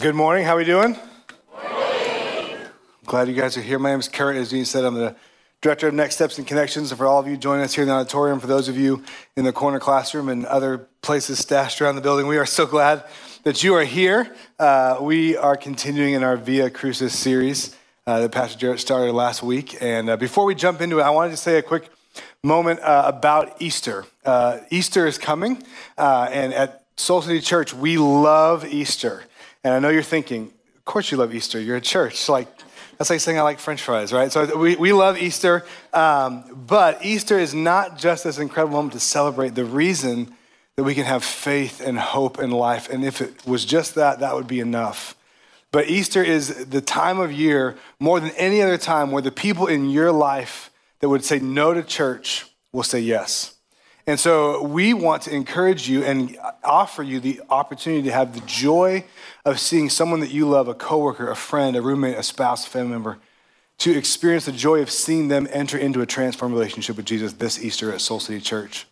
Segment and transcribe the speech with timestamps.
[0.00, 0.46] Good morning.
[0.46, 0.96] How are we doing?
[1.52, 2.56] Morning.
[3.04, 3.78] Glad you guys are here.
[3.78, 4.34] My name is Kurt.
[4.34, 5.14] As Dean said, I'm the
[5.60, 6.90] director of Next Steps and Connections.
[6.90, 9.04] And for all of you joining us here in the auditorium, for those of you
[9.36, 13.04] in the corner classroom and other places stashed around the building, we are so glad
[13.42, 14.34] that you are here.
[14.58, 19.42] Uh, we are continuing in our Via Crucis series uh, that Pastor Jarrett started last
[19.42, 19.76] week.
[19.82, 21.90] And uh, before we jump into it, I wanted to say a quick
[22.42, 24.06] moment uh, about Easter.
[24.24, 25.62] Uh, Easter is coming,
[25.98, 29.24] uh, and at Soul City Church, we love Easter.
[29.64, 31.60] And I know you're thinking, of course you love Easter.
[31.60, 32.28] You're a church.
[32.28, 32.48] Like,
[32.98, 34.30] that's like saying I like French fries, right?
[34.30, 35.64] So we, we love Easter.
[35.92, 40.34] Um, but Easter is not just this incredible moment to celebrate the reason
[40.76, 42.88] that we can have faith and hope in life.
[42.88, 45.14] And if it was just that, that would be enough.
[45.72, 49.66] But Easter is the time of year more than any other time where the people
[49.66, 53.54] in your life that would say no to church will say yes.
[54.06, 58.40] And so we want to encourage you and offer you the opportunity to have the
[58.46, 59.04] joy
[59.44, 62.70] of seeing someone that you love, a coworker, a friend, a roommate, a spouse, a
[62.70, 63.18] family member,
[63.78, 67.62] to experience the joy of seeing them enter into a transformed relationship with Jesus this
[67.62, 68.86] Easter at Soul City Church.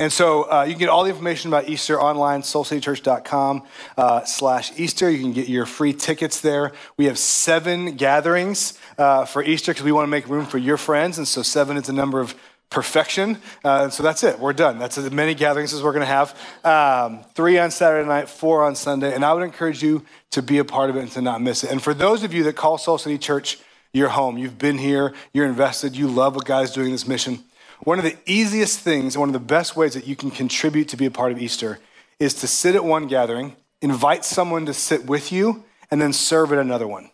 [0.00, 3.62] And so uh, you can get all the information about Easter online, soulcitychurch.com
[3.98, 5.10] uh, slash Easter.
[5.10, 6.72] You can get your free tickets there.
[6.96, 10.78] We have seven gatherings uh, for Easter because we want to make room for your
[10.78, 11.18] friends.
[11.18, 12.34] And so seven is the number of
[12.70, 13.36] perfection.
[13.64, 14.38] Uh, so that's it.
[14.38, 14.78] We're done.
[14.78, 16.38] That's as many gatherings as we're going to have.
[16.64, 19.12] Um, three on Saturday night, four on Sunday.
[19.12, 21.64] And I would encourage you to be a part of it and to not miss
[21.64, 21.70] it.
[21.70, 23.58] And for those of you that call Soul City Church
[23.92, 27.42] your home, you've been here, you're invested, you love what God's doing in this mission.
[27.80, 30.96] One of the easiest things, one of the best ways that you can contribute to
[30.96, 31.80] be a part of Easter
[32.20, 36.52] is to sit at one gathering, invite someone to sit with you, and then serve
[36.52, 37.10] at another one.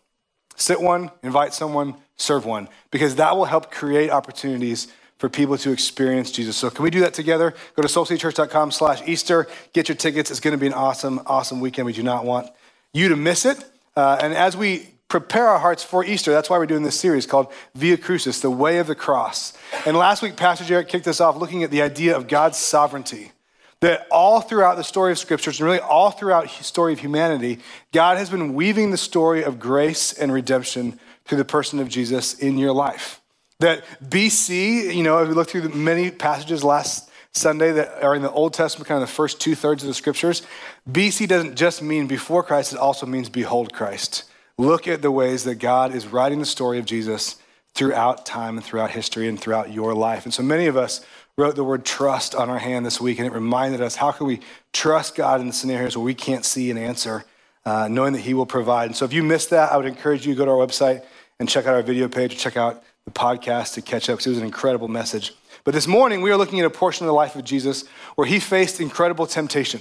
[0.57, 4.89] Sit one, invite someone, serve one, because that will help create opportunities
[5.19, 6.57] for people to experience Jesus.
[6.57, 7.55] So can we do that together?
[7.75, 9.47] Go to soulcitychurch.com slash Easter.
[9.73, 10.31] Get your tickets.
[10.31, 11.87] It's going to be an awesome, awesome weekend.
[11.87, 12.51] We do not want
[12.93, 13.65] you to miss it.
[13.97, 17.27] Uh, and as we prepare our hearts for Easter, that's why we're doing this series
[17.27, 19.53] called Via Crucis, the way of the cross.
[19.87, 23.33] And last week, Pastor Jarrett kicked us off looking at the idea of God's sovereignty.
[23.81, 27.59] That all throughout the story of scriptures, and really all throughout the story of humanity,
[27.93, 32.35] God has been weaving the story of grace and redemption through the person of Jesus
[32.35, 33.21] in your life.
[33.61, 38.15] That BC, you know, if we look through the many passages last Sunday that are
[38.15, 40.43] in the Old Testament, kind of the first two thirds of the scriptures,
[40.91, 44.25] BC doesn't just mean before Christ, it also means behold Christ.
[44.59, 47.37] Look at the ways that God is writing the story of Jesus
[47.75, 50.25] throughout time and throughout history and throughout your life.
[50.25, 51.05] And so many of us
[51.37, 54.27] wrote the word trust on our hand this week, and it reminded us how can
[54.27, 54.41] we
[54.73, 57.25] trust God in the scenarios where we can't see an answer,
[57.67, 58.87] uh, knowing that He will provide.
[58.87, 61.05] And so if you missed that, I would encourage you to go to our website
[61.39, 64.31] and check out our video page, check out the podcast to catch up because it
[64.31, 65.33] was an incredible message.
[65.63, 67.85] But this morning, we are looking at a portion of the life of Jesus
[68.17, 69.81] where he faced incredible temptation,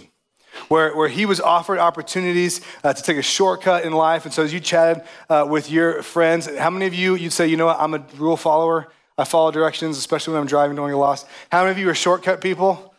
[0.67, 4.25] where, where he was offered opportunities uh, to take a shortcut in life.
[4.25, 7.47] And so, as you chatted uh, with your friends, how many of you, you'd say,
[7.47, 8.91] you know what, I'm a rule follower?
[9.17, 11.25] I follow directions, especially when I'm driving, don't get lost.
[11.51, 12.93] How many of you are shortcut people?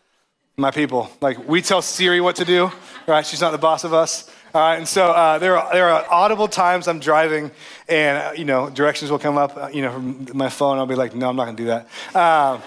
[0.56, 1.08] My people.
[1.20, 2.72] Like, we tell Siri what to do,
[3.06, 3.25] right?
[3.25, 4.28] She's not the boss of us.
[4.55, 7.51] All right, and so uh, there, are, there are audible times I'm driving,
[7.89, 10.79] and uh, you know directions will come up, uh, you know, from my phone.
[10.79, 11.89] I'll be like, no, I'm not going to do that.
[12.17, 12.62] Um,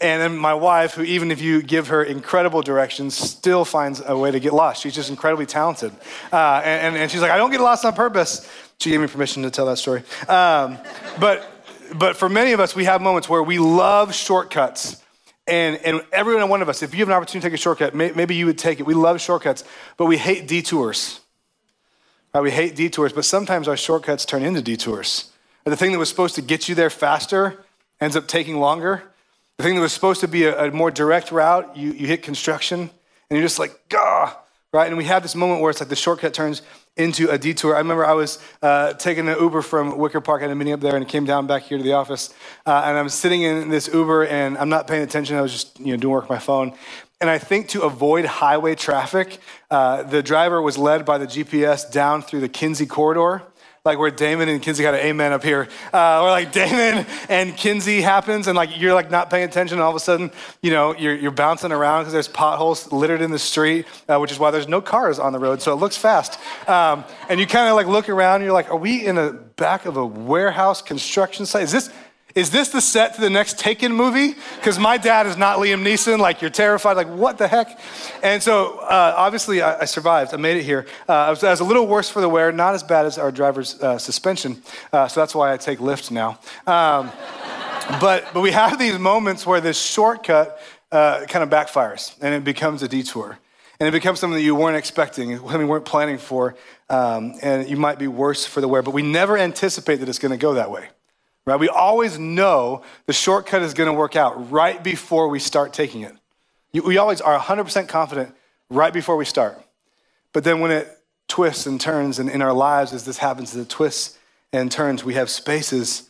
[0.00, 4.16] and then my wife, who even if you give her incredible directions, still finds a
[4.16, 4.82] way to get lost.
[4.82, 5.92] She's just incredibly talented,
[6.32, 8.50] uh, and, and, she's like, I don't get lost on purpose.
[8.78, 10.02] She gave me permission to tell that story.
[10.28, 10.78] Um,
[11.18, 11.46] but
[11.94, 15.02] but for many of us, we have moments where we love shortcuts.
[15.46, 17.94] And, and every one of us, if you have an opportunity to take a shortcut,
[17.94, 18.86] may, maybe you would take it.
[18.86, 19.64] We love shortcuts,
[19.96, 21.20] but we hate detours.
[22.34, 22.42] Right?
[22.42, 25.30] We hate detours, but sometimes our shortcuts turn into detours.
[25.64, 27.64] The thing that was supposed to get you there faster
[28.00, 29.02] ends up taking longer.
[29.58, 32.22] The thing that was supposed to be a, a more direct route, you, you hit
[32.22, 32.90] construction, and
[33.30, 34.34] you're just like, gah,
[34.72, 34.88] right?
[34.88, 36.62] And we have this moment where it's like the shortcut turns
[36.96, 37.74] into a detour.
[37.74, 40.40] I remember I was uh, taking an Uber from Wicker Park.
[40.40, 42.32] I had a meeting up there and came down back here to the office.
[42.66, 45.36] Uh, and I'm sitting in this Uber and I'm not paying attention.
[45.36, 46.74] I was just you know doing work on my phone.
[47.20, 49.40] And I think to avoid highway traffic,
[49.70, 53.42] uh, the driver was led by the GPS down through the Kinzie corridor,
[53.84, 55.68] like where Damen and Kinzie got an amen up here.
[55.92, 59.82] Uh, where like Damen and Kinzie happens, and like you're like not paying attention, and
[59.82, 60.30] all of a sudden,
[60.62, 64.32] you know, you're, you're bouncing around because there's potholes littered in the street, uh, which
[64.32, 66.40] is why there's no cars on the road, so it looks fast.
[66.66, 69.38] Um, and you kind of like look around, and you're like, are we in the
[69.56, 71.64] back of a warehouse construction site?
[71.64, 71.90] Is this
[72.34, 74.34] is this the set to the next Taken movie?
[74.56, 76.18] Because my dad is not Liam Neeson.
[76.18, 76.96] Like, you're terrified.
[76.96, 77.78] Like, what the heck?
[78.22, 80.32] And so, uh, obviously, I, I, survived.
[80.32, 80.86] I made it here.
[81.08, 83.18] Uh, I, was, I, was, a little worse for the wear, not as bad as
[83.18, 84.62] our driver's uh, suspension.
[84.92, 86.38] Uh, so that's why I take Lyft now.
[86.66, 87.10] Um,
[88.00, 90.60] but, but we have these moments where this shortcut
[90.92, 93.38] uh, kind of backfires and it becomes a detour.
[93.80, 96.54] and it becomes something that you weren't expecting, something you weren't planning for,
[96.90, 98.82] um, and you might be worse for the wear.
[98.82, 100.88] But we never anticipate that it's going to go that way,
[101.50, 101.60] right?
[101.60, 106.02] We always know the shortcut is going to work out right before we start taking
[106.02, 106.14] it.
[106.72, 108.34] We always are 100% confident
[108.68, 109.60] right before we start.
[110.32, 110.88] But then when it
[111.28, 114.16] twists and turns, and in our lives, as this happens, it twists
[114.52, 116.08] and turns, we have spaces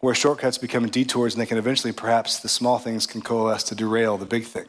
[0.00, 3.74] where shortcuts become detours, and they can eventually, perhaps, the small things can coalesce to
[3.74, 4.66] derail the big thing.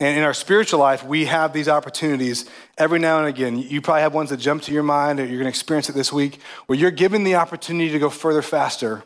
[0.00, 3.58] And in our spiritual life, we have these opportunities every now and again.
[3.58, 5.94] You probably have ones that jump to your mind, or you're going to experience it
[5.94, 9.02] this week, where you're given the opportunity to go further faster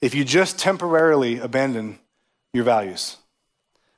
[0.00, 1.98] if you just temporarily abandon
[2.52, 3.16] your values.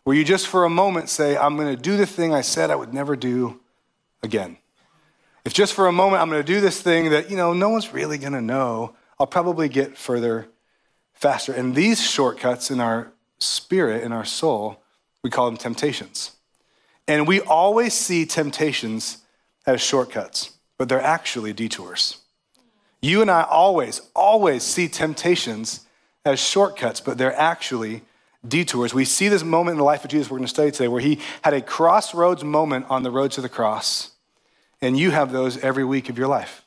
[0.04, 2.70] Where you just for a moment say, I'm going to do the thing I said
[2.70, 3.60] I would never do
[4.22, 4.56] again.
[5.44, 7.68] If just for a moment I'm going to do this thing that, you know, no
[7.68, 10.48] one's really going to know, I'll probably get further
[11.12, 11.52] faster.
[11.52, 14.82] And these shortcuts in our spirit, in our soul,
[15.22, 16.32] we call them temptations.
[17.06, 19.18] And we always see temptations
[19.66, 22.18] as shortcuts, but they're actually detours.
[23.02, 25.86] You and I always, always see temptations
[26.24, 28.02] as shortcuts, but they're actually
[28.46, 28.94] detours.
[28.94, 31.00] We see this moment in the life of Jesus we're going to study today where
[31.00, 34.10] he had a crossroads moment on the road to the cross.
[34.80, 36.64] And you have those every week of your life.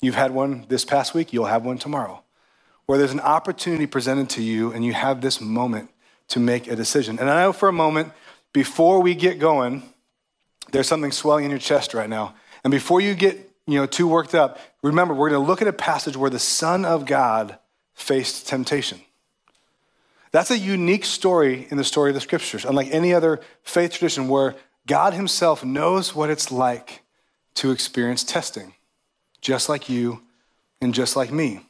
[0.00, 2.22] You've had one this past week, you'll have one tomorrow,
[2.84, 5.90] where there's an opportunity presented to you and you have this moment
[6.28, 7.18] to make a decision.
[7.18, 8.12] And I know for a moment,
[8.52, 9.82] before we get going,
[10.72, 12.34] there's something swelling in your chest right now.
[12.62, 15.68] And before you get you know, too worked up, remember, we're going to look at
[15.68, 17.58] a passage where the Son of God
[17.96, 19.00] faced temptation.
[20.30, 24.28] That's a unique story in the story of the scriptures, unlike any other faith tradition
[24.28, 24.54] where
[24.86, 27.02] God Himself knows what it's like
[27.54, 28.74] to experience testing,
[29.40, 30.22] just like you
[30.80, 31.62] and just like me.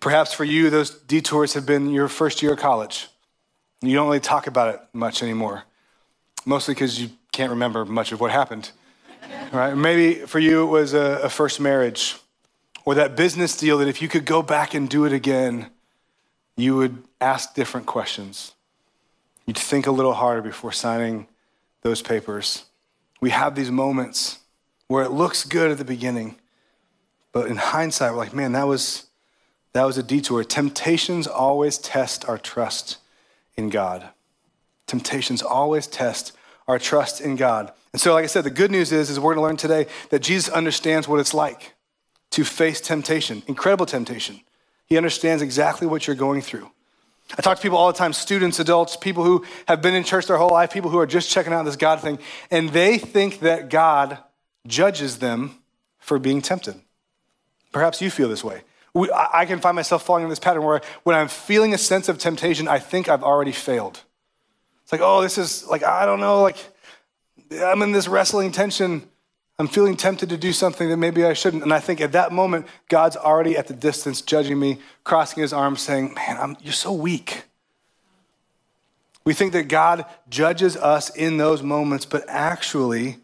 [0.00, 3.08] Perhaps for you, those detours have been your first year of college.
[3.80, 5.64] You don't really talk about it much anymore,
[6.44, 8.70] mostly because you can't remember much of what happened.
[9.50, 9.74] Right?
[9.74, 12.16] Maybe for you, it was a, a first marriage
[12.88, 15.66] or that business deal that if you could go back and do it again,
[16.56, 18.52] you would ask different questions.
[19.44, 21.26] You'd think a little harder before signing
[21.82, 22.64] those papers.
[23.20, 24.38] We have these moments
[24.86, 26.36] where it looks good at the beginning,
[27.30, 29.04] but in hindsight, we're like, man, that was,
[29.74, 30.42] that was a detour.
[30.42, 32.96] Temptations always test our trust
[33.54, 34.08] in God.
[34.86, 36.32] Temptations always test
[36.66, 37.70] our trust in God.
[37.92, 39.90] And so, like I said, the good news is, is we're going to learn today
[40.08, 41.74] that Jesus understands what it's like
[42.30, 44.40] to face temptation, incredible temptation.
[44.86, 46.70] He understands exactly what you're going through.
[47.36, 50.26] I talk to people all the time students, adults, people who have been in church
[50.26, 52.18] their whole life, people who are just checking out this God thing,
[52.50, 54.18] and they think that God
[54.66, 55.58] judges them
[55.98, 56.76] for being tempted.
[57.70, 58.62] Perhaps you feel this way.
[59.14, 62.18] I can find myself falling in this pattern where when I'm feeling a sense of
[62.18, 64.02] temptation, I think I've already failed.
[64.82, 66.56] It's like, oh, this is like, I don't know, like,
[67.62, 69.06] I'm in this wrestling tension.
[69.58, 71.64] I'm feeling tempted to do something that maybe I shouldn't.
[71.64, 75.52] And I think at that moment, God's already at the distance, judging me, crossing his
[75.52, 77.44] arms, saying, Man, I'm, you're so weak.
[79.24, 83.18] We think that God judges us in those moments, but actually,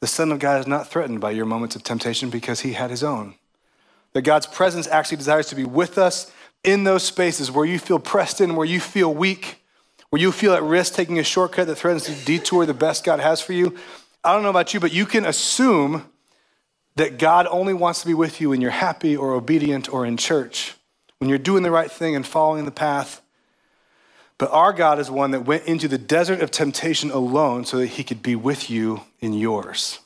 [0.00, 2.90] the Son of God is not threatened by your moments of temptation because he had
[2.90, 3.34] his own.
[4.12, 6.30] That God's presence actually desires to be with us
[6.62, 9.62] in those spaces where you feel pressed in, where you feel weak,
[10.10, 13.18] where you feel at risk taking a shortcut that threatens to detour the best God
[13.18, 13.76] has for you.
[14.24, 16.06] I don't know about you, but you can assume
[16.96, 20.16] that God only wants to be with you when you're happy or obedient or in
[20.16, 20.74] church,
[21.18, 23.20] when you're doing the right thing and following the path.
[24.38, 27.86] But our God is one that went into the desert of temptation alone so that
[27.86, 30.00] he could be with you in yours.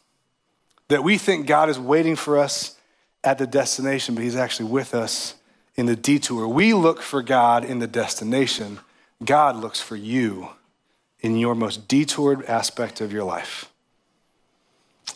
[0.89, 2.77] That we think God is waiting for us
[3.23, 5.35] at the destination, but he's actually with us
[5.77, 6.49] in the detour.
[6.49, 8.81] We look for God in the destination,
[9.25, 10.51] God looks for you
[11.21, 13.68] in your most detoured aspect of your life.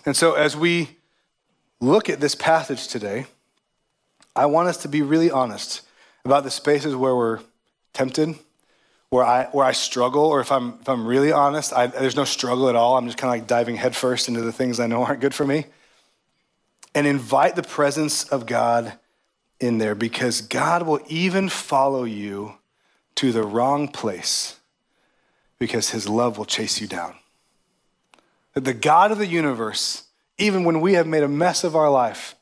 [0.05, 0.97] And so, as we
[1.81, 3.27] look at this passage today,
[4.35, 5.83] I want us to be really honest
[6.25, 7.41] about the spaces where we're
[7.93, 8.37] tempted,
[9.11, 12.25] where I, where I struggle, or if I'm, if I'm really honest, I, there's no
[12.25, 12.97] struggle at all.
[12.97, 15.45] I'm just kind of like diving headfirst into the things I know aren't good for
[15.45, 15.67] me.
[16.95, 18.95] And invite the presence of God
[19.61, 22.55] in there because God will even follow you
[23.17, 24.59] to the wrong place
[25.59, 27.15] because his love will chase you down.
[28.55, 30.05] That the God of the universe,
[30.39, 32.35] even when we have made a mess of our life,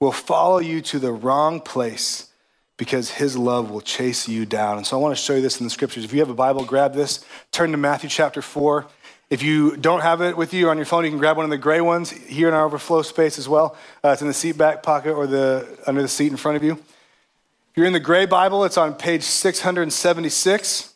[0.00, 2.28] will follow you to the wrong place
[2.76, 4.78] because his love will chase you down.
[4.78, 6.04] And so I want to show you this in the scriptures.
[6.04, 8.86] If you have a Bible, grab this, turn to Matthew chapter 4.
[9.30, 11.50] If you don't have it with you on your phone, you can grab one of
[11.50, 13.76] the gray ones here in our overflow space as well.
[14.02, 16.62] Uh, it's in the seat back pocket or the under the seat in front of
[16.62, 16.72] you.
[16.72, 20.94] If you're in the gray Bible, it's on page 676.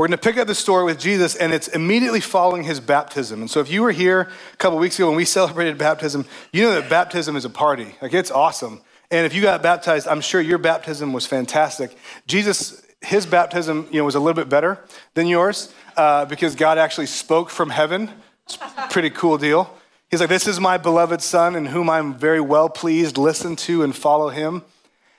[0.00, 3.42] We're going to pick up the story with Jesus, and it's immediately following his baptism.
[3.42, 6.62] And so, if you were here a couple weeks ago when we celebrated baptism, you
[6.62, 7.94] know that baptism is a party.
[8.00, 8.80] Like, it's awesome.
[9.10, 11.94] And if you got baptized, I'm sure your baptism was fantastic.
[12.26, 16.78] Jesus, his baptism, you know, was a little bit better than yours uh, because God
[16.78, 18.10] actually spoke from heaven.
[18.46, 19.70] It's a pretty cool deal.
[20.10, 23.18] He's like, This is my beloved son in whom I'm very well pleased.
[23.18, 24.62] Listen to and follow him.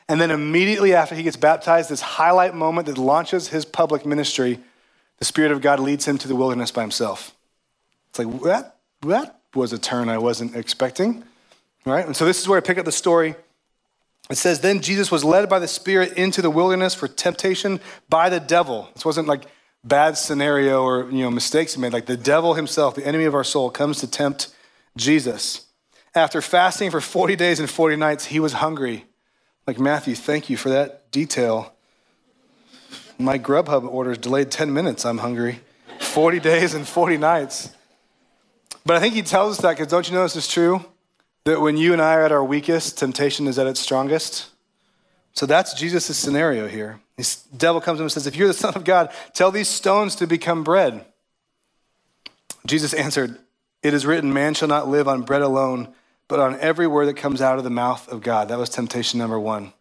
[0.09, 4.59] And then immediately after he gets baptized, this highlight moment that launches his public ministry
[5.21, 7.35] the Spirit of God leads him to the wilderness by himself.
[8.09, 11.23] It's like, that, that was a turn I wasn't expecting.
[11.85, 12.03] right?
[12.03, 13.35] And so this is where I pick up the story.
[14.31, 18.31] It says, Then Jesus was led by the Spirit into the wilderness for temptation by
[18.31, 18.89] the devil.
[18.95, 19.43] This wasn't like
[19.83, 21.93] bad scenario or you know mistakes he made.
[21.93, 24.47] Like the devil himself, the enemy of our soul, comes to tempt
[24.97, 25.67] Jesus.
[26.15, 29.05] After fasting for 40 days and 40 nights, he was hungry.
[29.67, 31.75] Like Matthew, thank you for that detail.
[33.23, 35.05] My Grubhub order is delayed 10 minutes.
[35.05, 35.59] I'm hungry.
[35.99, 37.69] 40 days and 40 nights.
[38.85, 40.83] But I think he tells us that because don't you know this is true?
[41.45, 44.49] That when you and I are at our weakest, temptation is at its strongest.
[45.33, 46.99] So that's Jesus' scenario here.
[47.17, 49.69] The devil comes to him and says, If you're the Son of God, tell these
[49.69, 51.05] stones to become bread.
[52.65, 53.37] Jesus answered,
[53.83, 55.93] It is written, Man shall not live on bread alone,
[56.27, 58.49] but on every word that comes out of the mouth of God.
[58.49, 59.73] That was temptation number one.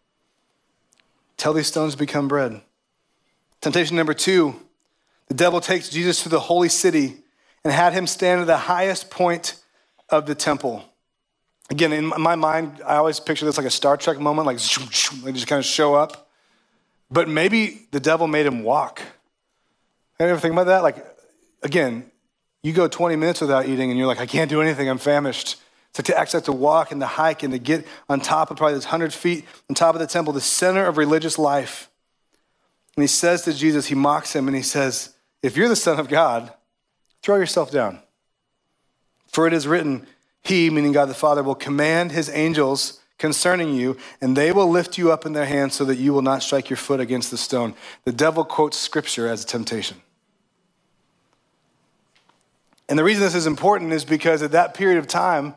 [1.37, 2.61] Tell these stones to become bread.
[3.61, 4.59] Temptation number two
[5.27, 7.15] the devil takes Jesus to the holy city
[7.63, 9.55] and had him stand at the highest point
[10.09, 10.83] of the temple.
[11.69, 15.31] Again, in my mind, I always picture this like a Star Trek moment, like they
[15.31, 16.27] just kind of show up.
[17.09, 19.01] But maybe the devil made him walk.
[20.19, 20.83] I ever think about that?
[20.83, 20.97] Like,
[21.63, 22.11] again,
[22.63, 25.57] you go 20 minutes without eating and you're like, I can't do anything, I'm famished.
[25.93, 28.57] So to actually have to walk and to hike and to get on top of
[28.57, 31.89] probably this 100 feet on top of the temple, the center of religious life.
[32.95, 35.99] And he says to Jesus, he mocks him and he says, If you're the Son
[35.99, 36.53] of God,
[37.21, 37.99] throw yourself down.
[39.31, 40.05] For it is written,
[40.43, 44.97] He, meaning God the Father, will command His angels concerning you, and they will lift
[44.97, 47.37] you up in their hands so that you will not strike your foot against the
[47.37, 47.73] stone.
[48.03, 50.01] The devil quotes scripture as a temptation.
[52.89, 55.53] And the reason this is important is because at that period of time,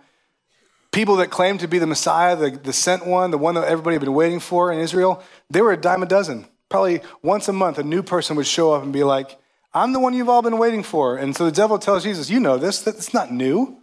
[0.93, 3.95] people that claimed to be the Messiah, the, the sent one, the one that everybody
[3.95, 7.53] had been waiting for in Israel, they were a dime a dozen probably once a
[7.53, 9.39] month, a new person would show up and be like,
[9.73, 11.17] I'm the one you've all been waiting for.
[11.17, 13.79] And so the devil tells Jesus, You know this, that's not new.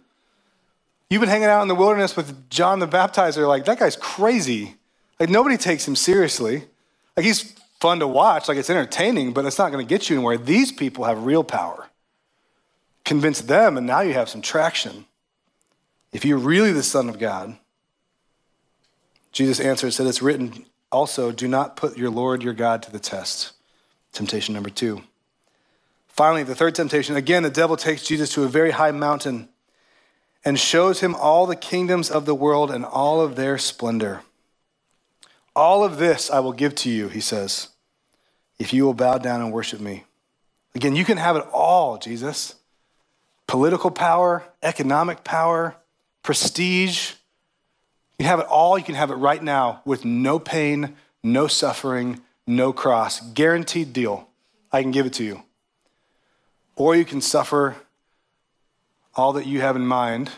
[1.08, 4.76] You've been hanging out in the wilderness with John the Baptizer, like, that guy's crazy.
[5.18, 6.64] Like, nobody takes him seriously.
[7.16, 10.16] Like, he's fun to watch, like, it's entertaining, but it's not going to get you
[10.16, 10.36] anywhere.
[10.36, 11.88] These people have real power.
[13.06, 15.06] Convince them, and now you have some traction.
[16.12, 17.56] If you're really the Son of God,
[19.32, 23.00] Jesus answered, said, It's written, also, do not put your Lord your God to the
[23.00, 23.52] test.
[24.12, 25.02] Temptation number two.
[26.06, 29.48] Finally, the third temptation again, the devil takes Jesus to a very high mountain
[30.44, 34.20] and shows him all the kingdoms of the world and all of their splendor.
[35.56, 37.68] All of this I will give to you, he says,
[38.58, 40.04] if you will bow down and worship me.
[40.74, 42.56] Again, you can have it all, Jesus
[43.46, 45.76] political power, economic power,
[46.22, 47.12] prestige,
[48.18, 51.46] you can have it all, you can have it right now with no pain, no
[51.46, 53.20] suffering, no cross.
[53.32, 54.28] Guaranteed deal.
[54.70, 55.42] I can give it to you.
[56.76, 57.76] Or you can suffer
[59.14, 60.30] all that you have in mind,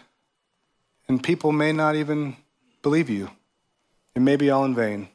[1.09, 2.37] and people may not even
[2.83, 3.31] believe you.
[4.14, 5.09] It may be all in vain.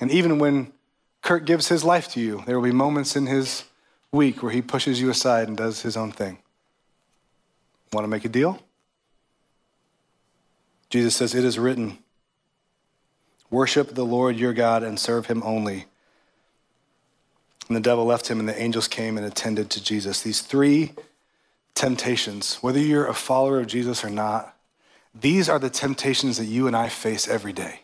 [0.00, 0.72] And even when
[1.22, 3.64] Kurt gives his life to you, there will be moments in his
[4.12, 6.38] week where he pushes you aside and does his own thing.
[7.92, 8.60] Want to make a deal?
[10.94, 11.98] Jesus says, It is written,
[13.50, 15.86] worship the Lord your God and serve him only.
[17.66, 20.22] And the devil left him, and the angels came and attended to Jesus.
[20.22, 20.92] These three
[21.74, 24.54] temptations, whether you're a follower of Jesus or not,
[25.12, 27.80] these are the temptations that you and I face every day.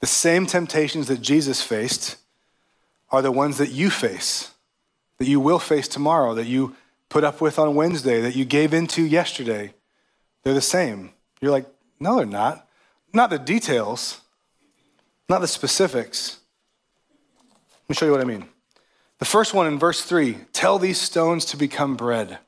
[0.00, 2.16] The same temptations that Jesus faced
[3.10, 4.52] are the ones that you face,
[5.18, 6.76] that you will face tomorrow, that you
[7.10, 9.74] put up with on Wednesday, that you gave into yesterday.
[10.44, 11.10] They're the same.
[11.42, 11.66] You're like,
[12.00, 12.66] no, they're not.
[13.12, 14.20] Not the details,
[15.28, 16.38] not the specifics.
[17.72, 18.46] Let me show you what I mean.
[19.18, 22.38] The first one in verse 3 tell these stones to become bread.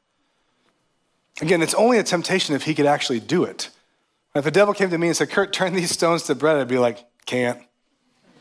[1.40, 3.71] Again, it's only a temptation if he could actually do it.
[4.35, 6.68] If the devil came to me and said, Kurt, turn these stones to bread, I'd
[6.68, 7.61] be like, can't.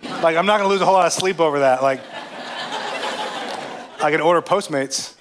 [0.04, 1.84] Like, I'm not gonna lose a whole lot of sleep over that.
[1.84, 2.02] Like,
[4.02, 5.16] I can order Postmates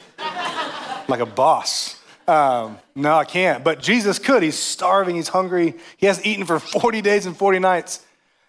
[1.08, 1.99] like a boss.
[2.30, 3.64] Um, no, I can't.
[3.64, 4.44] But Jesus could.
[4.44, 5.16] He's starving.
[5.16, 5.74] He's hungry.
[5.96, 8.06] He hasn't eaten for 40 days and 40 nights.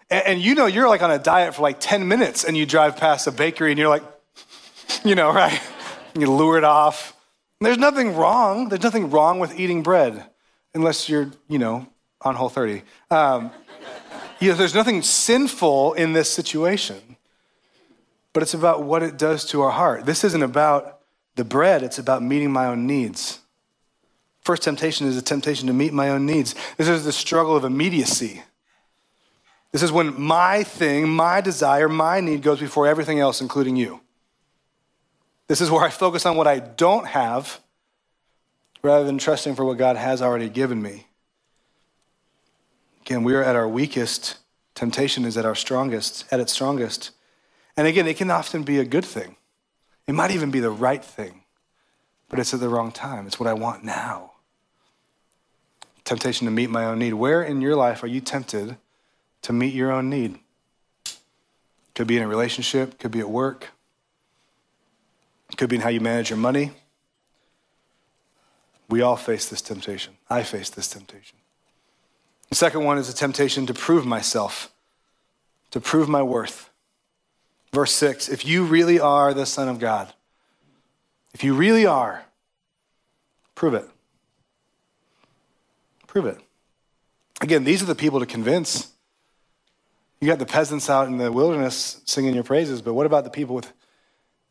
[0.08, 2.64] And, and you know, you're like on a diet for like 10 minutes and you
[2.64, 4.04] drive past a bakery and you're like,
[5.04, 5.60] you know, right?
[6.14, 7.16] You lure it off.
[7.58, 8.68] There's nothing wrong.
[8.68, 10.26] There's nothing wrong with eating bread,
[10.74, 11.86] unless you're, you know,
[12.20, 12.82] on Whole 30.
[13.10, 13.50] Um,
[14.38, 17.16] you know, there's nothing sinful in this situation,
[18.34, 20.04] but it's about what it does to our heart.
[20.04, 21.00] This isn't about
[21.36, 23.38] the bread, it's about meeting my own needs.
[24.42, 26.54] First temptation is a temptation to meet my own needs.
[26.76, 28.42] This is the struggle of immediacy.
[29.70, 34.00] This is when my thing, my desire, my need goes before everything else, including you.
[35.46, 37.60] This is where I focus on what I don't have
[38.82, 41.06] rather than trusting for what God has already given me.
[43.02, 44.38] Again, we are at our weakest.
[44.74, 47.10] Temptation is at our strongest, at its strongest.
[47.76, 49.36] And again, it can often be a good thing.
[50.06, 51.44] It might even be the right thing,
[52.28, 53.26] but it's at the wrong time.
[53.26, 54.31] It's what I want now.
[56.04, 57.14] Temptation to meet my own need.
[57.14, 58.76] Where in your life are you tempted
[59.42, 60.38] to meet your own need?
[61.94, 63.68] Could be in a relationship, could be at work,
[65.56, 66.72] could be in how you manage your money.
[68.88, 70.14] We all face this temptation.
[70.28, 71.38] I face this temptation.
[72.48, 74.70] The second one is a temptation to prove myself,
[75.70, 76.70] to prove my worth.
[77.72, 80.12] Verse 6 If you really are the Son of God,
[81.32, 82.24] if you really are,
[83.54, 83.88] prove it.
[86.12, 86.38] Prove it.
[87.40, 88.92] Again, these are the people to convince.
[90.20, 93.30] You got the peasants out in the wilderness singing your praises, but what about the
[93.30, 93.72] people with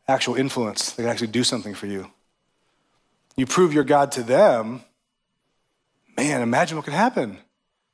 [0.08, 2.10] actual influence that can actually do something for you?
[3.36, 4.82] You prove your God to them,
[6.16, 7.38] man, imagine what could happen.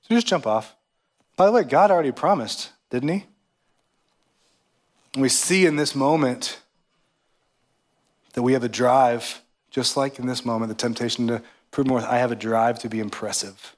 [0.01, 0.75] So just jump off.
[1.37, 3.27] By the way, God already promised, didn't He?
[5.13, 6.63] And we see in this moment
[8.33, 12.01] that we have a drive, just like in this moment, the temptation to prove more.
[12.01, 13.77] I have a drive to be impressive.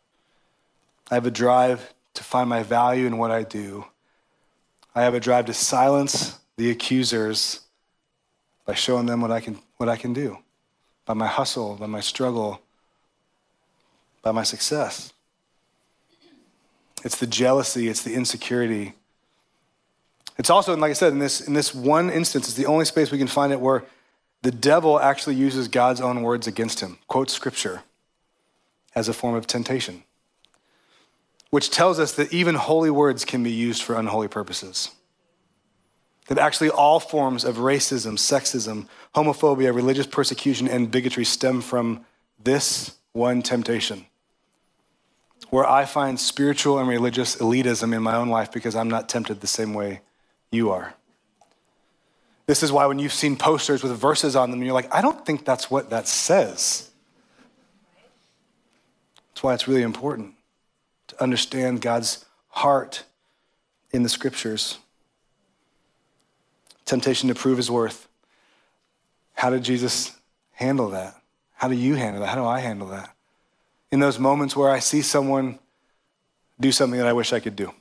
[1.10, 3.84] I have a drive to find my value in what I do.
[4.94, 7.60] I have a drive to silence the accusers
[8.64, 10.38] by showing them what I can, what I can do,
[11.06, 12.60] by my hustle, by my struggle,
[14.22, 15.12] by my success.
[17.04, 18.94] It's the jealousy, it's the insecurity.
[20.38, 23.10] It's also, like I said, in this, in this one instance, it's the only space
[23.10, 23.84] we can find it where
[24.42, 27.82] the devil actually uses God's own words against him, quotes scripture
[28.94, 30.02] as a form of temptation,
[31.50, 34.90] which tells us that even holy words can be used for unholy purposes.
[36.28, 42.04] That actually all forms of racism, sexism, homophobia, religious persecution, and bigotry stem from
[42.42, 44.06] this one temptation
[45.50, 49.40] where I find spiritual and religious elitism in my own life because I'm not tempted
[49.40, 50.00] the same way
[50.52, 50.94] you are.
[52.50, 55.24] This is why when you've seen posters with verses on them, you're like, I don't
[55.24, 56.90] think that's what that says.
[59.28, 60.34] That's why it's really important
[61.06, 63.04] to understand God's heart
[63.92, 64.78] in the scriptures.
[66.86, 68.08] Temptation to prove his worth.
[69.34, 70.10] How did Jesus
[70.50, 71.14] handle that?
[71.54, 72.30] How do you handle that?
[72.30, 73.14] How do I handle that?
[73.92, 75.60] in those moments where I see someone
[76.58, 77.72] do something that I wish I could do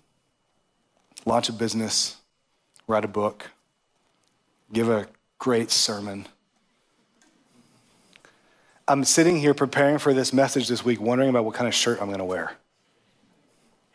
[1.26, 2.18] launch a business,
[2.88, 3.50] write a book,
[4.72, 6.28] give a great sermon.
[8.88, 12.02] I'm sitting here preparing for this message this week, wondering about what kind of shirt
[12.02, 12.54] I'm going to wear.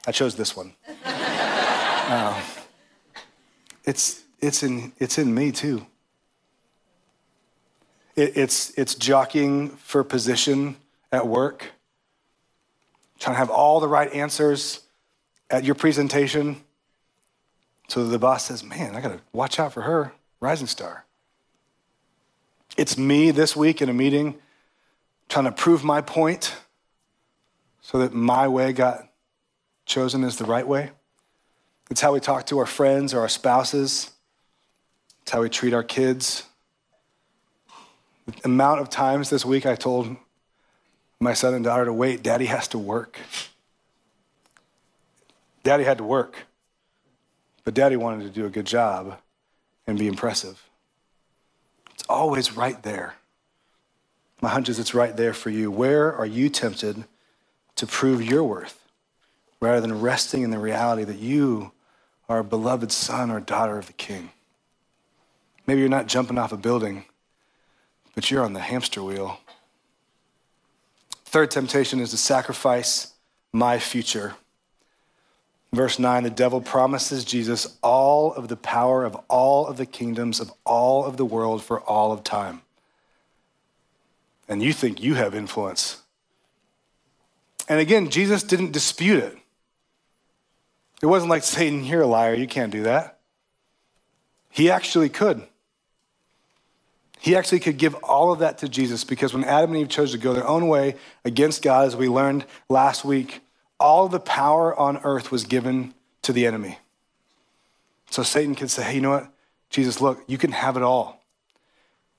[0.06, 0.74] I chose this one.
[2.08, 2.34] um,
[3.84, 5.86] it's, it's, in, it's in me too.
[8.14, 10.76] It, it's, it's jockeying for position
[11.10, 11.72] at work
[13.18, 14.80] trying to have all the right answers
[15.50, 16.62] at your presentation.
[17.88, 21.04] So the boss says, Man, I got to watch out for her, rising star.
[22.76, 24.34] It's me this week in a meeting
[25.28, 26.54] trying to prove my point
[27.80, 29.08] so that my way got
[29.86, 30.90] chosen as the right way.
[31.90, 34.10] It's how we talk to our friends or our spouses.
[35.22, 36.44] It's how we treat our kids.
[38.26, 40.16] The amount of times this week I told
[41.20, 42.22] my son and daughter to wait.
[42.22, 43.18] Daddy has to work.
[45.62, 46.46] Daddy had to work,
[47.64, 49.18] but daddy wanted to do a good job
[49.86, 50.68] and be impressive.
[51.92, 53.14] It's always right there.
[54.40, 55.70] My hunch is it's right there for you.
[55.70, 57.04] Where are you tempted
[57.76, 58.80] to prove your worth
[59.60, 61.72] rather than resting in the reality that you
[62.28, 64.30] are a beloved son or daughter of the king?
[65.66, 67.04] Maybe you're not jumping off a building,
[68.14, 69.40] but you're on the hamster wheel
[71.34, 73.12] Third temptation is to sacrifice
[73.52, 74.36] my future.
[75.74, 80.40] Verse 9 the devil promises Jesus all of the power of all of the kingdoms
[80.40, 82.62] of all of the world for all of time.
[84.48, 86.02] And you think you have influence.
[87.68, 89.38] And again, Jesus didn't dispute it.
[91.02, 93.18] It wasn't like Satan, you're a liar, you can't do that.
[94.50, 95.42] He actually could.
[97.20, 100.12] He actually could give all of that to Jesus because when Adam and Eve chose
[100.12, 103.40] to go their own way against God, as we learned last week,
[103.78, 106.78] all the power on earth was given to the enemy.
[108.10, 109.28] So Satan could say, hey, you know what?
[109.70, 111.22] Jesus, look, you can have it all.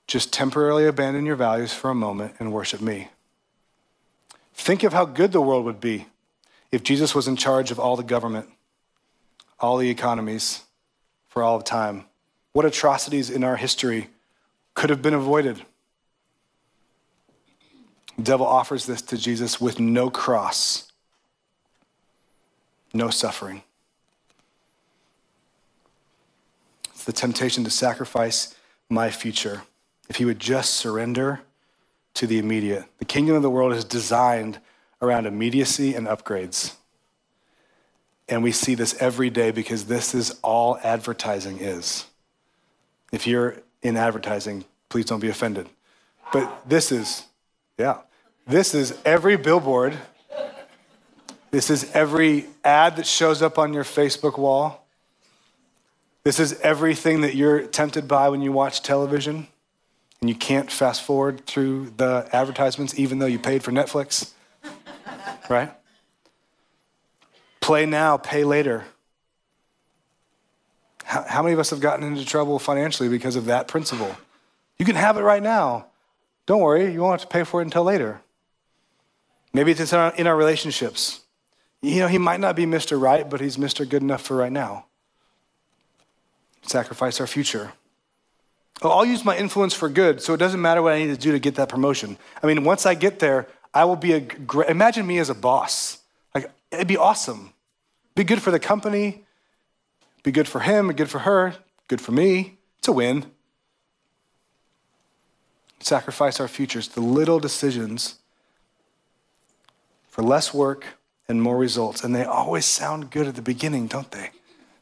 [0.06, 3.08] Just temporarily abandon your values for a moment and worship me.
[4.54, 6.06] Think of how good the world would be
[6.70, 8.48] if Jesus was in charge of all the government,
[9.58, 10.64] all the economies
[11.28, 12.04] for all of time.
[12.52, 14.08] What atrocities in our history
[14.74, 15.64] could have been avoided.
[18.16, 20.92] The devil offers this to Jesus with no cross,
[22.96, 23.62] no suffering.
[26.90, 28.54] It's the temptation to sacrifice
[28.88, 29.62] my future.
[30.08, 31.40] If he would just surrender
[32.16, 32.84] to the immediate.
[32.98, 34.58] The kingdom of the world is designed
[35.00, 36.74] around immediacy and upgrades.
[38.28, 42.06] And we see this every day because this is all advertising is.
[43.12, 45.68] If you're in advertising, please don't be offended.
[46.32, 47.24] But this is,
[47.78, 47.98] yeah,
[48.46, 49.96] this is every billboard.
[51.50, 54.86] This is every ad that shows up on your Facebook wall.
[56.24, 59.46] This is everything that you're tempted by when you watch television
[60.20, 64.32] and you can't fast forward through the advertisements even though you paid for Netflix.
[65.48, 65.72] right?
[67.60, 68.84] Play now, pay later.
[71.04, 74.16] How, how many of us have gotten into trouble financially because of that principle?
[74.78, 75.86] You can have it right now.
[76.46, 78.20] Don't worry, you won't have to pay for it until later.
[79.52, 81.20] Maybe it's in our, in our relationships.
[81.86, 83.00] You know, he might not be Mr.
[83.00, 83.88] Right, but he's Mr.
[83.88, 84.86] Good enough for right now.
[86.62, 87.74] Sacrifice our future.
[88.82, 91.16] Oh, I'll use my influence for good, so it doesn't matter what I need to
[91.16, 92.18] do to get that promotion.
[92.42, 95.34] I mean, once I get there, I will be a great, imagine me as a
[95.34, 95.98] boss.
[96.34, 97.52] Like, it'd be awesome.
[98.16, 99.24] Be good for the company,
[100.24, 101.54] be good for him, good for her,
[101.86, 102.58] good for me.
[102.80, 103.26] It's a win.
[105.78, 108.16] Sacrifice our futures, the little decisions
[110.08, 110.84] for less work
[111.28, 112.04] and more results.
[112.04, 114.30] And they always sound good at the beginning, don't they?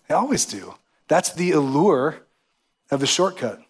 [0.09, 0.74] They always do.
[1.09, 2.22] That's the allure
[2.90, 3.61] of the shortcut.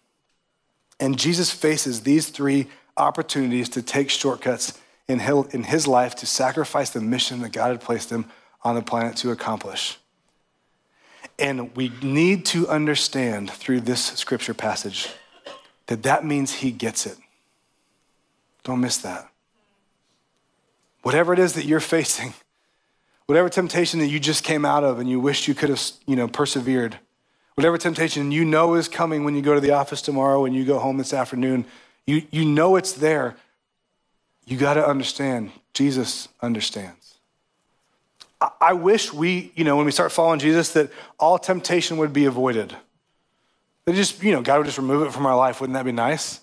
[0.99, 7.01] And Jesus faces these three opportunities to take shortcuts in his life to sacrifice the
[7.01, 8.25] mission that God had placed him
[8.63, 9.97] on the planet to accomplish.
[11.37, 15.09] And we need to understand through this scripture passage
[15.87, 17.17] that that means he gets it.
[18.63, 19.29] Don't miss that.
[21.03, 22.33] Whatever it is that you're facing,
[23.27, 26.15] whatever temptation that you just came out of and you wished you could have, you
[26.15, 26.99] know, persevered,
[27.55, 30.65] whatever temptation you know is coming when you go to the office tomorrow, when you
[30.65, 31.65] go home this afternoon,
[32.05, 33.35] you, you know it's there.
[34.45, 37.15] You got to understand, Jesus understands.
[38.61, 42.25] I wish we, you know, when we start following Jesus, that all temptation would be
[42.25, 42.75] avoided.
[43.85, 45.61] That just, you know, God would just remove it from our life.
[45.61, 46.41] Wouldn't that be nice?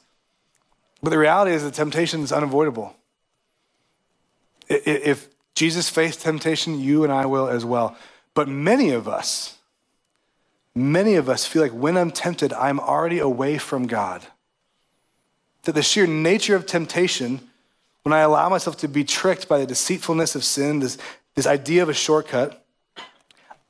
[1.02, 2.96] But the reality is that temptation is unavoidable.
[4.68, 5.28] If
[5.62, 7.96] Jesus faced temptation, you and I will as well.
[8.34, 9.58] But many of us,
[10.74, 14.22] many of us feel like when I'm tempted, I'm already away from God.
[15.62, 17.48] That the sheer nature of temptation,
[18.02, 20.98] when I allow myself to be tricked by the deceitfulness of sin, this
[21.36, 22.66] this idea of a shortcut,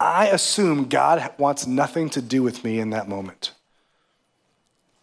[0.00, 3.52] I assume God wants nothing to do with me in that moment.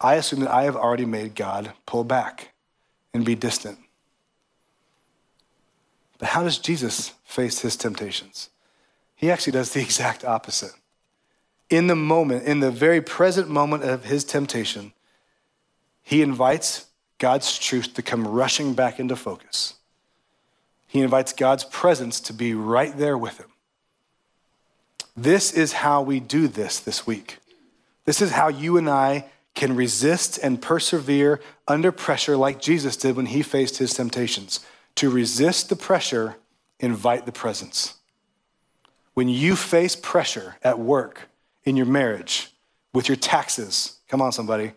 [0.00, 2.52] I assume that I have already made God pull back
[3.14, 3.78] and be distant.
[6.20, 8.50] But how does Jesus face his temptations?
[9.16, 10.72] He actually does the exact opposite.
[11.68, 14.92] In the moment, in the very present moment of his temptation,
[16.02, 16.86] he invites
[17.18, 19.74] God's truth to come rushing back into focus.
[20.86, 23.46] He invites God's presence to be right there with him.
[25.16, 27.38] This is how we do this this week.
[28.04, 33.16] This is how you and I can resist and persevere under pressure like Jesus did
[33.16, 34.60] when he faced his temptations.
[34.96, 36.36] To resist the pressure,
[36.78, 37.94] invite the presence.
[39.14, 41.30] When you face pressure at work,
[41.64, 42.52] in your marriage,
[42.92, 44.72] with your taxes, come on, somebody,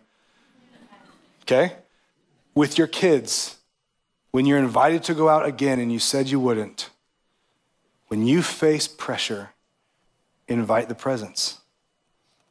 [1.42, 1.76] okay?
[2.54, 3.56] With your kids,
[4.30, 6.90] when you're invited to go out again and you said you wouldn't,
[8.08, 9.50] when you face pressure,
[10.46, 11.58] invite the presence.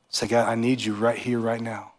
[0.10, 1.93] Say, God, I need you right here, right now.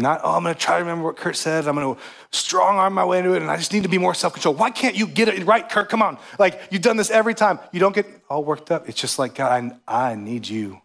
[0.00, 1.66] Not, oh, I'm going to try to remember what Kurt said.
[1.66, 3.98] I'm going to strong arm my way into it, and I just need to be
[3.98, 4.54] more self control.
[4.54, 5.88] Why can't you get it right, Kurt?
[5.88, 6.18] Come on.
[6.38, 7.58] Like, you've done this every time.
[7.72, 8.88] You don't get all worked up.
[8.88, 10.80] It's just like, God, I, I need you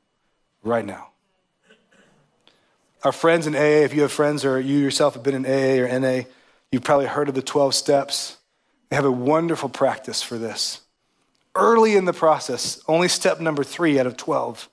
[0.63, 1.10] right now.
[3.04, 5.84] Our friends in AA, if you have friends or you yourself have been in AA
[5.84, 6.23] or NA,
[6.75, 8.36] You've probably heard of the 12 steps.
[8.89, 10.82] They have a wonderful practice for this.
[11.56, 14.69] Early in the process, only step number three out of 12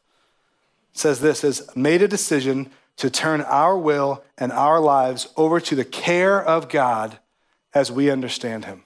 [0.94, 5.74] says this is made a decision to turn our will and our lives over to
[5.74, 7.18] the care of God
[7.74, 8.84] as we understand Him.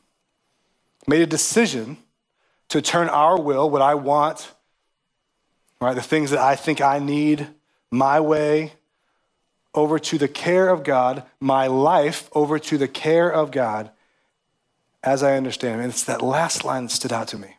[1.07, 1.99] Made a decision
[2.69, 4.53] to turn our will, what I want,
[5.81, 7.49] right, the things that I think I need,
[7.91, 8.73] my way,
[9.75, 13.91] over to the care of God, my life over to the care of God
[15.03, 15.81] as I understand Him.
[15.81, 17.57] And it's that last line that stood out to me.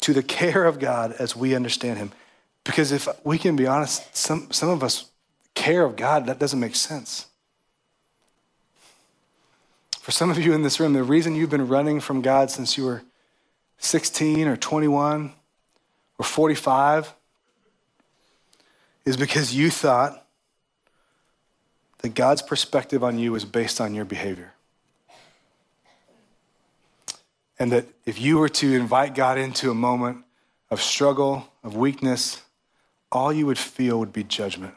[0.00, 2.12] To the care of God as we understand Him.
[2.64, 5.10] Because if we can be honest, some, some of us
[5.54, 7.26] care of God, that doesn't make sense.
[10.00, 12.76] For some of you in this room, the reason you've been running from God since
[12.76, 13.02] you were
[13.78, 15.32] 16 or 21
[16.18, 17.14] or 45
[19.04, 20.26] is because you thought
[21.98, 24.52] that God's perspective on you was based on your behavior.
[27.58, 30.24] And that if you were to invite God into a moment
[30.70, 32.42] of struggle, of weakness,
[33.14, 34.74] all you would feel would be judgment.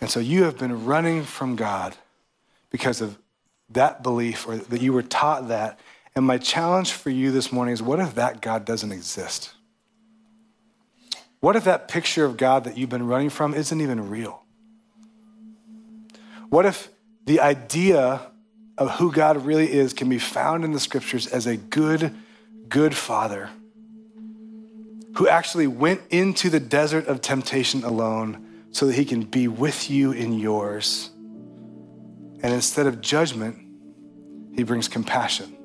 [0.00, 1.96] And so you have been running from God
[2.70, 3.18] because of
[3.70, 5.80] that belief or that you were taught that.
[6.14, 9.54] And my challenge for you this morning is what if that God doesn't exist?
[11.40, 14.42] What if that picture of God that you've been running from isn't even real?
[16.48, 16.88] What if
[17.24, 18.30] the idea
[18.76, 22.14] of who God really is can be found in the scriptures as a good,
[22.68, 23.50] good father
[25.18, 29.90] who actually went into the desert of temptation alone so that he can be with
[29.90, 31.10] you in yours?
[32.40, 33.58] And instead of judgment,
[34.54, 35.56] he brings compassion.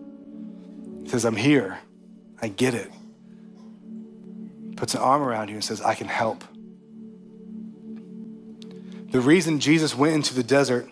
[1.03, 1.77] He says, I'm here.
[2.41, 2.91] I get it.
[4.75, 6.43] Puts an arm around you and says, I can help.
[9.11, 10.89] The reason Jesus went into the desert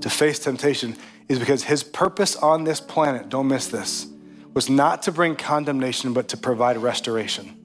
[0.00, 0.96] to face temptation
[1.28, 4.08] is because his purpose on this planet, don't miss this,
[4.54, 7.56] was not to bring condemnation, but to provide restoration.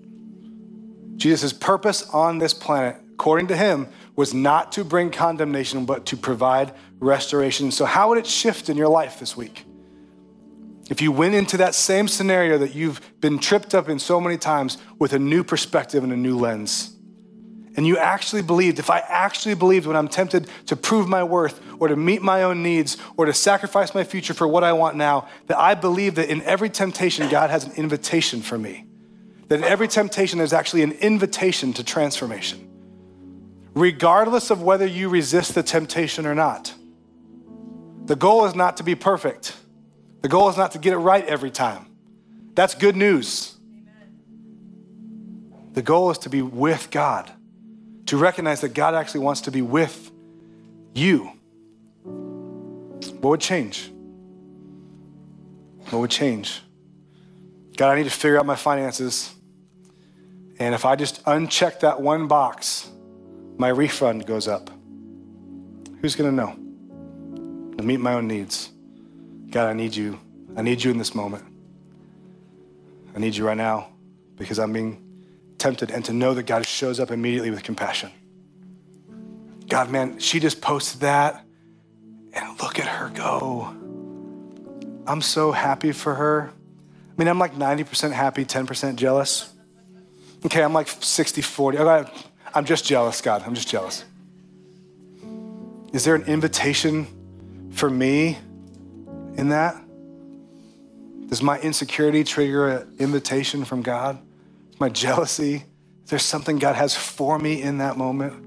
[1.15, 6.17] Jesus' purpose on this planet, according to him, was not to bring condemnation, but to
[6.17, 7.71] provide restoration.
[7.71, 9.65] So, how would it shift in your life this week?
[10.89, 14.37] If you went into that same scenario that you've been tripped up in so many
[14.37, 16.95] times with a new perspective and a new lens,
[17.79, 21.61] and you actually believed, if I actually believed when I'm tempted to prove my worth
[21.79, 24.97] or to meet my own needs or to sacrifice my future for what I want
[24.97, 28.85] now, that I believe that in every temptation, God has an invitation for me.
[29.47, 32.67] That in every temptation, there's actually an invitation to transformation,
[33.73, 36.73] regardless of whether you resist the temptation or not.
[38.07, 39.55] The goal is not to be perfect.
[40.19, 41.85] The goal is not to get it right every time.
[42.55, 43.57] That's good news.
[45.71, 47.31] The goal is to be with God,
[48.09, 50.11] to recognize that God actually wants to be with
[50.93, 51.31] you.
[52.03, 53.91] What would change?
[55.89, 56.61] What would change?
[57.77, 59.33] God, I need to figure out my finances.
[60.59, 62.89] And if I just uncheck that one box,
[63.57, 64.69] my refund goes up.
[66.01, 66.55] Who's going to know?
[67.79, 68.71] to meet my own needs.
[69.49, 70.19] God, I need you.
[70.57, 71.45] I need you in this moment.
[73.15, 73.87] I need you right now
[74.35, 75.01] because I'm being
[75.59, 78.11] tempted and to know that God shows up immediately with compassion.
[79.67, 81.45] God, man, she just posted that
[82.33, 83.75] and look at her go.
[85.05, 86.51] I'm so happy for her.
[86.51, 89.51] I mean, I'm like 90% happy, 10% jealous.
[90.45, 91.77] Okay, I'm like 60 40.
[92.53, 93.43] I'm just jealous, God.
[93.45, 94.05] I'm just jealous.
[95.91, 97.07] Is there an invitation
[97.71, 98.37] for me
[99.35, 99.75] in that?
[101.27, 104.19] Does my insecurity trigger an invitation from God?
[104.79, 105.63] My jealousy?
[106.03, 108.45] Is there something God has for me in that moment?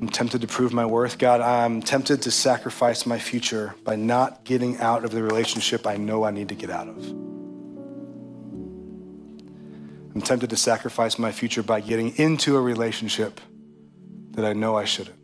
[0.00, 1.18] I'm tempted to prove my worth.
[1.18, 5.96] God, I'm tempted to sacrifice my future by not getting out of the relationship I
[5.96, 6.96] know I need to get out of.
[10.14, 13.40] I'm tempted to sacrifice my future by getting into a relationship
[14.32, 15.16] that I know I shouldn't.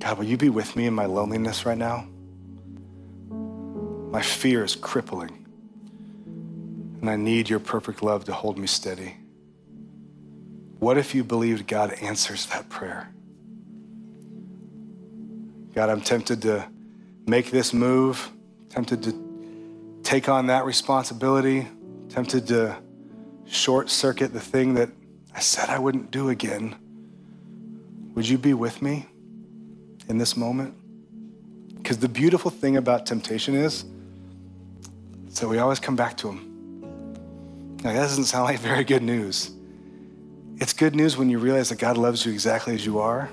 [0.00, 2.06] God, will you be with me in my loneliness right now?
[4.10, 5.45] My fear is crippling,
[7.00, 9.16] and I need your perfect love to hold me steady.
[10.78, 13.12] What if you believed God answers that prayer?
[15.74, 16.68] God, I'm tempted to
[17.26, 18.30] make this move,
[18.70, 21.66] tempted to take on that responsibility,
[22.08, 22.76] tempted to
[23.46, 24.90] short circuit the thing that
[25.34, 26.76] I said I wouldn't do again.
[28.14, 29.06] Would you be with me?
[30.08, 30.74] in this moment?
[31.74, 33.84] Because the beautiful thing about temptation is
[35.40, 36.55] that we always come back to Him.
[37.94, 39.50] That doesn't sound like very good news.
[40.56, 43.30] It's good news when you realize that God loves you exactly as you are,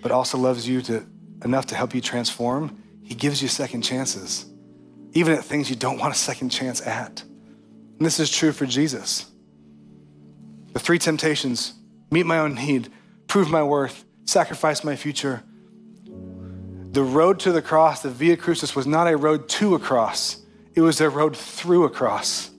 [0.00, 1.04] but also loves you to,
[1.44, 2.82] enough to help you transform.
[3.02, 4.46] He gives you second chances,
[5.12, 7.22] even at things you don't want a second chance at.
[7.22, 9.26] And this is true for Jesus.
[10.72, 11.74] The three temptations
[12.10, 12.90] meet my own need,
[13.26, 15.42] prove my worth, sacrifice my future.
[16.92, 20.42] The road to the cross, the Via Crucis, was not a road to a cross,
[20.74, 22.49] it was a road through a cross.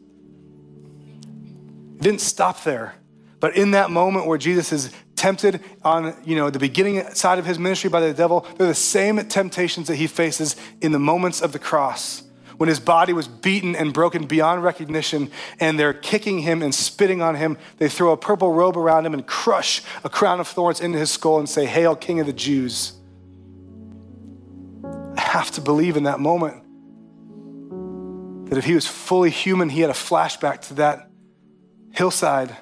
[2.02, 2.96] Didn't stop there.
[3.40, 7.46] But in that moment where Jesus is tempted on you know the beginning side of
[7.46, 11.42] his ministry by the devil, they're the same temptations that he faces in the moments
[11.42, 12.24] of the cross
[12.58, 17.20] when his body was beaten and broken beyond recognition, and they're kicking him and spitting
[17.20, 17.58] on him.
[17.78, 21.10] They throw a purple robe around him and crush a crown of thorns into his
[21.10, 22.94] skull and say, Hail, King of the Jews.
[25.18, 26.64] I have to believe in that moment
[28.50, 31.11] that if he was fully human, he had a flashback to that
[31.92, 32.56] hillside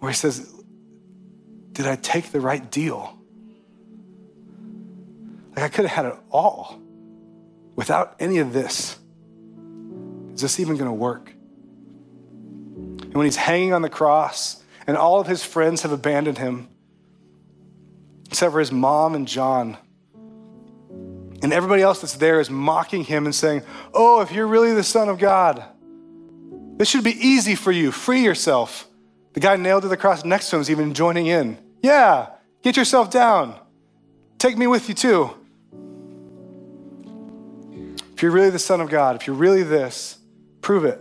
[0.00, 0.52] where he says,
[1.72, 3.18] Did I take the right deal?
[5.54, 6.80] Like I could have had it all
[7.74, 8.98] without any of this,
[10.34, 11.30] is this even going to work?
[11.30, 16.68] And when he's hanging on the cross and all of his friends have abandoned him,
[18.26, 19.78] except for his mom and John,
[21.42, 23.62] and everybody else that's there is mocking him and saying,
[23.94, 25.64] Oh, if you're really the Son of God,
[26.78, 27.92] this should be easy for you.
[27.92, 28.88] Free yourself.
[29.34, 31.58] The guy nailed to the cross next to him is even joining in.
[31.82, 32.30] Yeah,
[32.62, 33.58] get yourself down.
[34.38, 35.30] Take me with you too.
[38.14, 40.18] If you're really the Son of God, if you're really this,
[40.60, 41.00] prove it.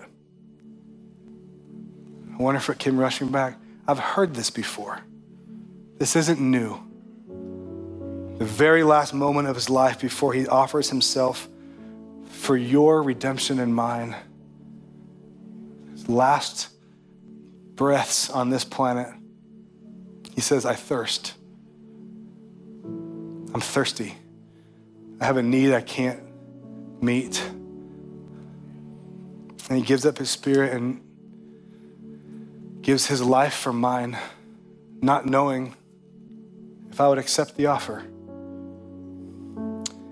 [2.32, 3.58] I wonder if it came rushing back.
[3.88, 5.00] I've heard this before.
[5.98, 6.80] This isn't new.
[8.38, 11.48] The very last moment of his life before he offers himself
[12.26, 14.16] for your redemption and mine,
[16.08, 16.70] last
[17.76, 19.08] breaths on this planet,
[20.34, 21.34] he says, I thirst.
[22.84, 24.16] I'm thirsty.
[25.20, 26.22] I have a need I can't
[27.02, 27.42] meet.
[29.70, 31.02] And he gives up his spirit and
[32.82, 34.18] gives his life for mine,
[35.02, 35.76] not knowing
[36.92, 38.06] if I would accept the offer.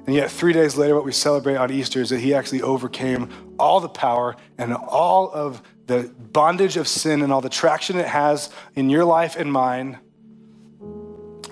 [0.08, 3.30] And yet, three days later, what we celebrate on Easter is that he actually overcame
[3.58, 8.08] all the power and all of the bondage of sin and all the traction it
[8.08, 10.00] has in your life and mine.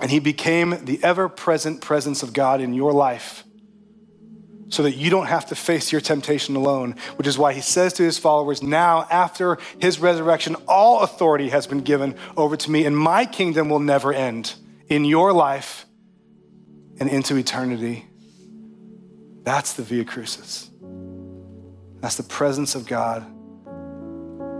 [0.00, 3.44] And he became the ever present presence of God in your life
[4.68, 7.92] so that you don't have to face your temptation alone, which is why he says
[7.92, 12.84] to his followers, Now, after his resurrection, all authority has been given over to me,
[12.84, 14.54] and my kingdom will never end
[14.88, 15.86] in your life
[16.98, 18.06] and into eternity.
[19.44, 20.70] That's the Via Crucis.
[22.00, 23.33] That's the presence of God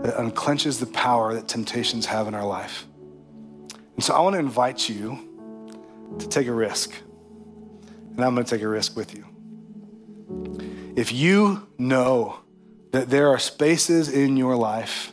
[0.05, 2.85] that unclenches the power that temptations have in our life.
[3.95, 5.17] And so I want to invite you
[6.19, 6.93] to take a risk.
[8.11, 9.25] And I'm going to take a risk with you.
[10.95, 12.39] If you know
[12.91, 15.11] that there are spaces in your life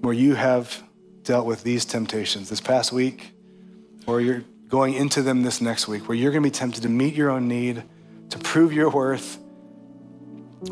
[0.00, 0.82] where you have
[1.22, 3.34] dealt with these temptations this past week,
[4.08, 6.88] or you're going into them this next week, where you're going to be tempted to
[6.88, 7.84] meet your own need,
[8.30, 9.38] to prove your worth,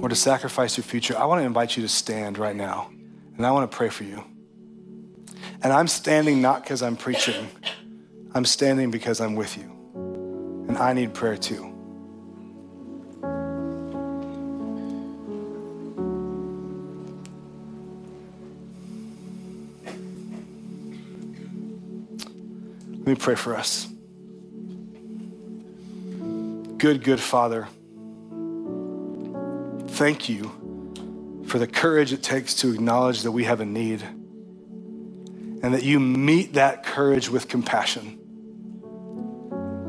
[0.01, 2.91] or to sacrifice your future, I want to invite you to stand right now.
[3.37, 4.25] And I want to pray for you.
[5.63, 7.49] And I'm standing not because I'm preaching,
[8.35, 9.71] I'm standing because I'm with you.
[10.69, 11.71] And I need prayer too.
[22.99, 23.87] Let me pray for us.
[26.79, 27.69] Good, good Father,
[29.89, 30.64] thank you
[31.55, 36.01] for the courage it takes to acknowledge that we have a need and that you
[36.01, 38.19] meet that courage with compassion.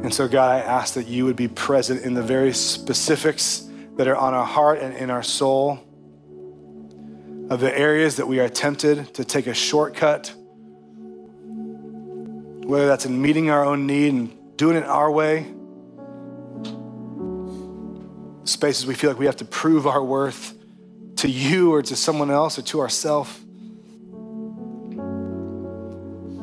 [0.03, 4.07] And so, God, I ask that you would be present in the very specifics that
[4.07, 5.79] are on our heart and in our soul,
[7.49, 10.31] of the areas that we are tempted to take a shortcut
[12.67, 15.51] whether that's in meeting our own need and doing it our way,
[18.43, 20.54] spaces we feel like we have to prove our worth
[21.25, 23.39] to you or to someone else or to ourselves.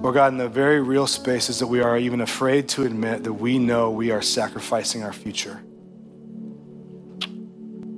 [0.02, 3.34] Or God, in the very real spaces that we are even afraid to admit that
[3.34, 5.62] we know we are sacrificing our future.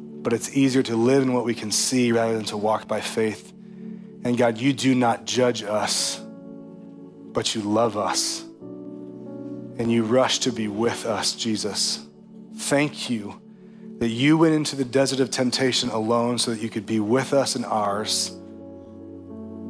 [0.08, 3.00] But it's easier to live in what we can see rather than to walk by
[3.00, 3.52] faith.
[4.24, 6.20] And God, you do not judge us
[7.34, 8.42] but you love us
[9.78, 12.06] and you rush to be with us, Jesus.
[12.56, 13.40] Thank you
[14.04, 17.32] that you went into the desert of temptation alone so that you could be with
[17.32, 18.36] us and ours.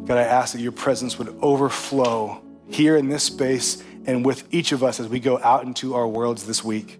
[0.06, 4.72] God, I ask that your presence would overflow here in this space and with each
[4.72, 6.98] of us as we go out into our worlds this week.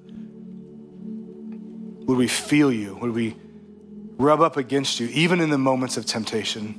[2.06, 2.94] Would we feel you?
[2.98, 3.34] Would we
[4.16, 6.78] rub up against you, even in the moments of temptation.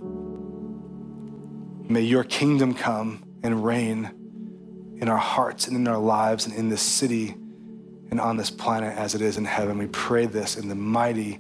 [1.89, 4.09] May your kingdom come and reign
[5.01, 7.35] in our hearts and in our lives and in this city
[8.11, 9.77] and on this planet as it is in heaven.
[9.77, 11.39] We pray this in the mighty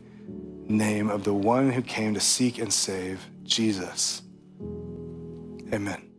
[0.67, 4.21] name of the one who came to seek and save, Jesus.
[5.73, 6.14] Amen.